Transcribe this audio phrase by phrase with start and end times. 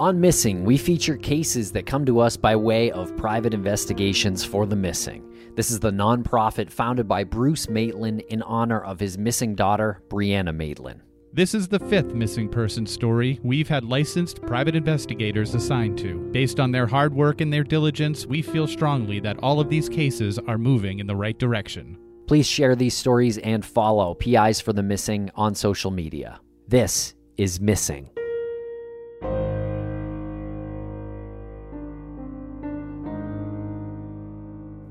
[0.00, 4.64] On Missing, we feature cases that come to us by way of private investigations for
[4.64, 5.30] the missing.
[5.56, 10.56] This is the nonprofit founded by Bruce Maitland in honor of his missing daughter, Brianna
[10.56, 11.02] Maitland.
[11.34, 16.14] This is the fifth missing person story we've had licensed private investigators assigned to.
[16.32, 19.90] Based on their hard work and their diligence, we feel strongly that all of these
[19.90, 21.98] cases are moving in the right direction.
[22.26, 26.40] Please share these stories and follow PIs for the Missing on social media.
[26.68, 28.08] This is Missing.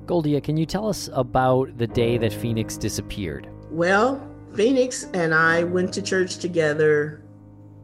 [0.09, 3.48] Goldia, can you tell us about the day that Phoenix disappeared?
[3.70, 7.23] Well, Phoenix and I went to church together.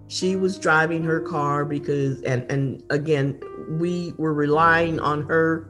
[0.08, 5.70] She was driving her car because, and, and again, we were relying on her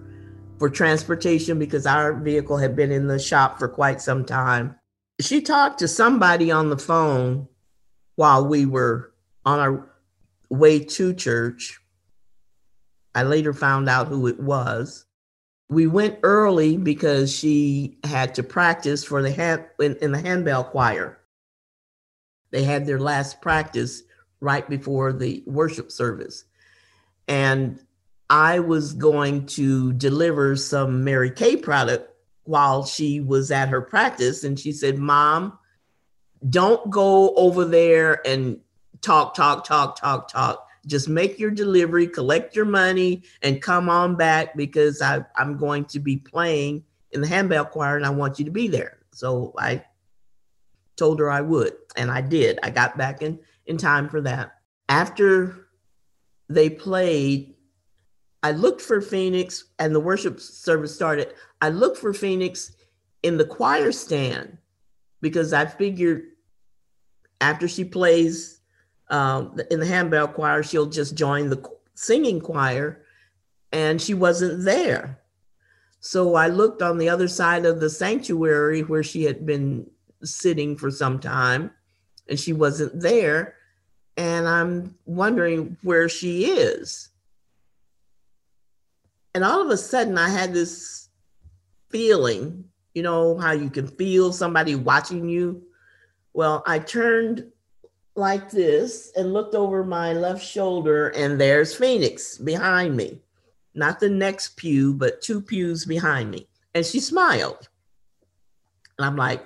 [0.58, 4.76] for transportation because our vehicle had been in the shop for quite some time.
[5.20, 7.50] She talked to somebody on the phone
[8.16, 9.12] while we were
[9.44, 9.92] on our
[10.50, 11.82] way to church.
[13.14, 15.05] I later found out who it was
[15.70, 20.64] we went early because she had to practice for the hand in, in the handbell
[20.64, 21.20] choir.
[22.52, 24.04] They had their last practice
[24.40, 26.46] right before the worship service.
[27.28, 27.80] And
[28.30, 32.12] I was going to deliver some Mary Kay product
[32.44, 34.44] while she was at her practice.
[34.44, 35.58] And she said, Mom,
[36.48, 38.60] don't go over there and
[39.02, 44.16] talk, talk, talk, talk, talk just make your delivery, collect your money, and come on
[44.16, 48.40] back because I, I'm going to be playing in the handbell choir and I want
[48.40, 49.00] you to be there.
[49.12, 49.84] So I
[50.96, 52.60] told her I would, and I did.
[52.64, 54.52] I got back in, in time for that.
[54.90, 55.68] After
[56.50, 57.56] they played,
[58.44, 61.34] I looked for Phoenix and the worship service started.
[61.62, 62.76] I looked for Phoenix
[63.24, 64.58] in the choir stand
[65.22, 66.28] because I figured
[67.42, 68.62] after she plays
[69.10, 73.02] um, in the handbell choir, she'll just join the singing choir,
[73.72, 75.20] and she wasn't there.
[76.00, 79.90] So I looked on the other side of the sanctuary where she had been
[80.24, 81.72] sitting for some time,
[82.30, 83.56] and she wasn't there.
[84.18, 87.10] And I'm wondering where she is.
[89.34, 91.10] And all of a sudden, I had this
[91.90, 92.66] feeling
[92.96, 95.62] you know, how you can feel somebody watching you.
[96.34, 97.52] Well, I turned
[98.16, 103.22] like this and looked over my left shoulder, and there's Phoenix behind me.
[103.74, 106.48] Not the next pew, but two pews behind me.
[106.74, 107.68] And she smiled.
[108.98, 109.46] And I'm like,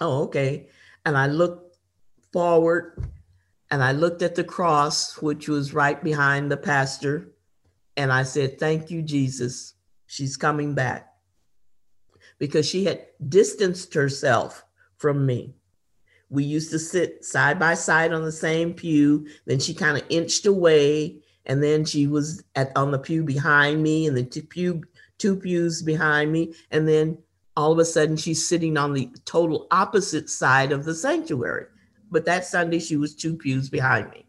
[0.00, 0.68] oh, okay.
[1.04, 1.76] And I looked
[2.32, 3.04] forward
[3.70, 7.32] and I looked at the cross, which was right behind the pastor.
[7.96, 9.74] And I said, Thank you, Jesus.
[10.06, 11.12] She's coming back.
[12.38, 14.64] Because she had distanced herself
[14.96, 15.54] from me.
[16.30, 19.26] We used to sit side by side on the same pew.
[19.46, 23.82] Then she kind of inched away, and then she was at on the pew behind
[23.82, 24.82] me, and the two pew
[25.18, 27.18] two pews behind me, and then
[27.56, 31.66] all of a sudden she's sitting on the total opposite side of the sanctuary.
[32.10, 34.24] But that Sunday she was two pews behind me.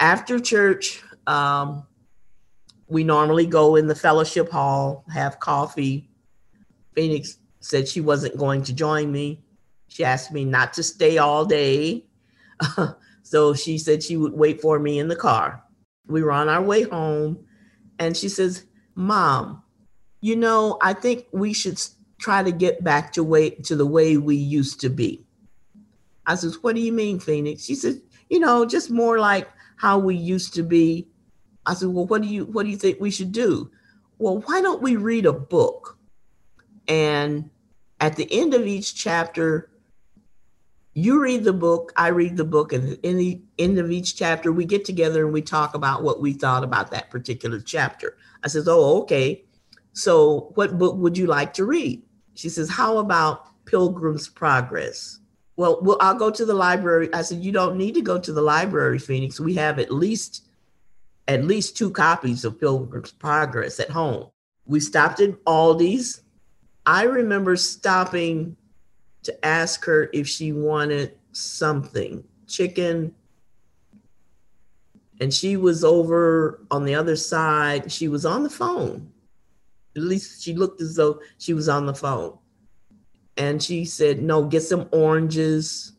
[0.00, 1.86] After church, um,
[2.88, 6.10] we normally go in the fellowship hall, have coffee.
[6.94, 9.43] Phoenix said she wasn't going to join me.
[9.94, 12.04] She asked me not to stay all day.
[13.22, 15.62] so she said she would wait for me in the car.
[16.08, 17.46] We were on our way home,
[18.00, 18.64] and she says,
[18.96, 19.62] Mom,
[20.20, 21.80] you know, I think we should
[22.18, 25.24] try to get back to way to the way we used to be.
[26.26, 27.62] I says, What do you mean, Phoenix?
[27.64, 31.06] She said, you know, just more like how we used to be.
[31.66, 33.70] I said, Well, what do you what do you think we should do?
[34.18, 35.98] Well, why don't we read a book?
[36.88, 37.50] And
[38.00, 39.70] at the end of each chapter,
[40.94, 44.52] you read the book, I read the book, and in the end of each chapter,
[44.52, 48.16] we get together and we talk about what we thought about that particular chapter.
[48.44, 49.44] I says, Oh, okay.
[49.92, 52.02] So, what book would you like to read?
[52.34, 55.18] She says, How about Pilgrim's Progress?
[55.56, 57.12] Well, well, I'll go to the library.
[57.12, 59.40] I said, You don't need to go to the library, Phoenix.
[59.40, 60.46] We have at least
[61.26, 64.30] at least two copies of Pilgrim's Progress at home.
[64.66, 66.22] We stopped at Aldi's.
[66.86, 68.56] I remember stopping
[69.24, 73.14] to ask her if she wanted something chicken.
[75.20, 77.90] And she was over on the other side.
[77.90, 79.10] She was on the phone.
[79.96, 82.38] At least she looked as though she was on the phone.
[83.36, 85.92] And she said, No, get some oranges.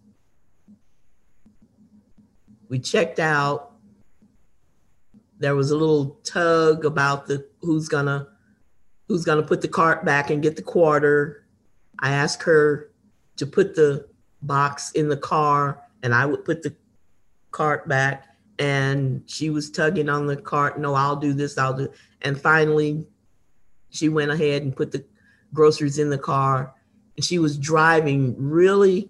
[2.70, 3.72] We checked out.
[5.40, 8.28] There was a little tug about the who's gonna
[9.08, 11.46] who's gonna put the cart back and get the quarter.
[12.00, 12.92] I asked her
[13.38, 14.08] to put the
[14.42, 16.76] box in the car and I would put the
[17.52, 18.26] cart back
[18.60, 20.80] and she was tugging on the cart.
[20.80, 21.58] No, I'll do this.
[21.58, 21.92] I'll do.
[22.22, 23.06] And finally,
[23.90, 25.06] she went ahead and put the
[25.54, 26.74] groceries in the car,
[27.16, 29.10] and she was driving really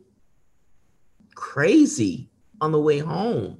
[1.33, 2.29] crazy
[2.61, 3.57] on the way home.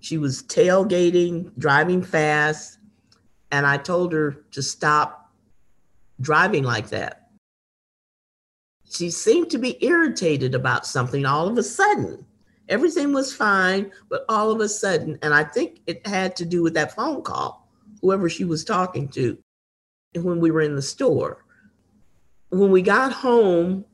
[0.00, 2.78] She was tailgating, driving fast,
[3.50, 5.32] and I told her to stop
[6.20, 7.25] driving like that.
[8.88, 12.24] She seemed to be irritated about something all of a sudden.
[12.68, 16.62] Everything was fine, but all of a sudden, and I think it had to do
[16.62, 17.68] with that phone call,
[18.00, 19.38] whoever she was talking to,
[20.14, 21.44] when we were in the store.
[22.48, 23.84] When we got home,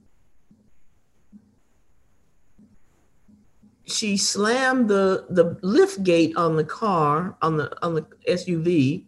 [3.84, 9.04] she slammed the the lift gate on the car on the on the SUV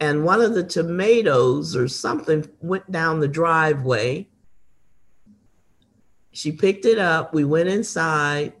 [0.00, 4.26] and one of the tomatoes or something went down the driveway
[6.38, 7.34] she picked it up.
[7.34, 8.52] We went inside.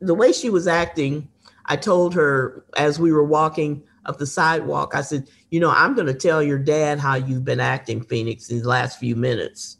[0.00, 1.28] The way she was acting
[1.66, 5.94] i told her as we were walking up the sidewalk i said you know i'm
[5.94, 9.76] going to tell your dad how you've been acting phoenix these last few minutes.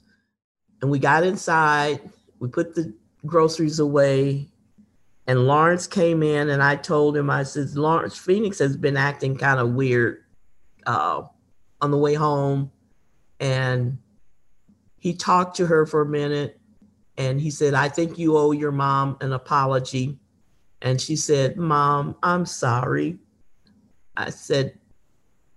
[0.82, 2.00] And we got inside.
[2.38, 2.94] We put the
[3.26, 4.48] groceries away.
[5.26, 9.36] And Lawrence came in and I told him, I said, Lawrence Phoenix has been acting
[9.36, 10.24] kind of weird
[10.86, 11.22] uh,
[11.80, 12.72] on the way home.
[13.38, 13.98] And
[14.98, 16.59] he talked to her for a minute
[17.20, 20.18] and he said, I think you owe your mom an apology.
[20.80, 23.18] And she said, Mom, I'm sorry.
[24.16, 24.78] I said,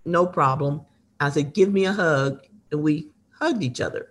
[0.04, 0.82] No problem.
[1.18, 2.46] I said, Give me a hug.
[2.70, 3.08] And we
[3.38, 4.10] hugged each other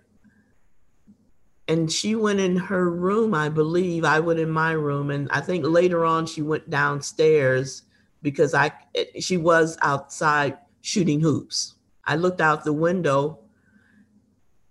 [1.66, 5.40] and she went in her room i believe i went in my room and i
[5.40, 7.84] think later on she went downstairs
[8.20, 8.70] because i
[9.18, 13.38] she was outside shooting hoops i looked out the window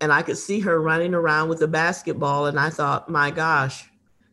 [0.03, 3.89] and i could see her running around with a basketball and i thought my gosh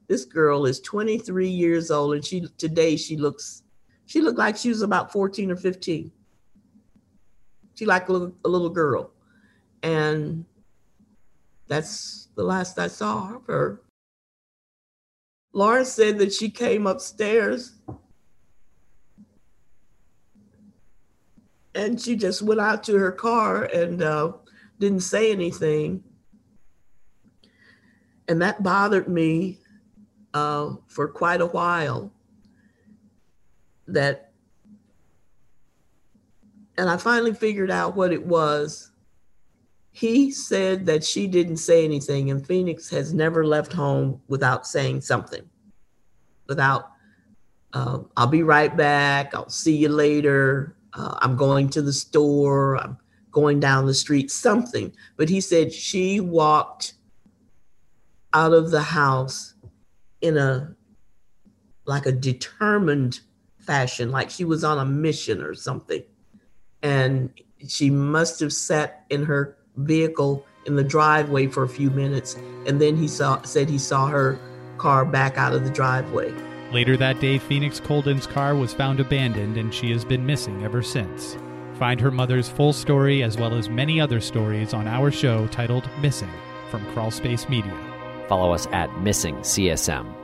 [0.08, 3.62] this girl is 23 years old and she today she looks
[4.06, 6.10] she looked like she was about 14 or 15
[7.74, 9.12] she like a little, a little girl
[9.82, 10.44] and
[11.70, 13.80] that's the last I saw of her.
[15.52, 17.76] Lauren said that she came upstairs
[21.74, 24.32] and she just went out to her car and uh,
[24.80, 26.02] didn't say anything.
[28.26, 29.60] And that bothered me
[30.34, 32.12] uh, for quite a while.
[33.86, 34.32] That,
[36.78, 38.90] and I finally figured out what it was.
[39.92, 45.00] He said that she didn't say anything, and Phoenix has never left home without saying
[45.00, 45.42] something,
[46.46, 46.92] without,
[47.72, 52.76] uh, I'll be right back, I'll see you later, uh, I'm going to the store,
[52.78, 52.98] I'm
[53.30, 54.92] going down the street, something.
[55.16, 56.94] But he said she walked
[58.32, 59.54] out of the house
[60.20, 60.74] in a
[61.86, 63.20] like a determined
[63.58, 66.02] fashion, like she was on a mission or something.
[66.82, 67.32] And
[67.66, 72.36] she must have sat in her vehicle in the driveway for a few minutes,
[72.66, 74.38] and then he saw said he saw her
[74.78, 76.32] car back out of the driveway.
[76.72, 80.82] Later that day, Phoenix Coldon's car was found abandoned, and she has been missing ever
[80.82, 81.36] since.
[81.80, 85.88] Find her mother's full story as well as many other stories on our show titled
[86.02, 86.28] Missing
[86.70, 87.74] from Crawlspace Media.
[88.28, 90.19] Follow us at Missing CSM.